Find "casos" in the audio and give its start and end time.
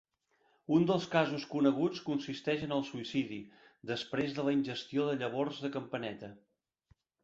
1.15-1.45